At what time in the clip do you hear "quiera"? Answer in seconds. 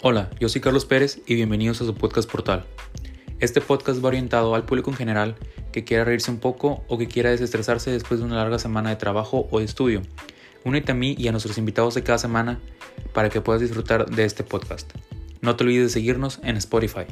5.82-6.04, 7.08-7.30